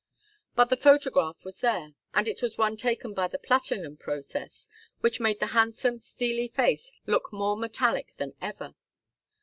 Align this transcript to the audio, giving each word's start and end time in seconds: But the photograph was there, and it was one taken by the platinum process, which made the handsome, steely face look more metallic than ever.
But 0.55 0.69
the 0.71 0.77
photograph 0.77 1.37
was 1.45 1.59
there, 1.61 1.93
and 2.15 2.27
it 2.27 2.41
was 2.41 2.57
one 2.57 2.75
taken 2.75 3.13
by 3.13 3.27
the 3.27 3.37
platinum 3.37 3.97
process, 3.97 4.67
which 5.01 5.19
made 5.19 5.39
the 5.39 5.45
handsome, 5.53 5.99
steely 5.99 6.47
face 6.47 6.91
look 7.05 7.31
more 7.31 7.55
metallic 7.55 8.13
than 8.15 8.33
ever. 8.41 8.73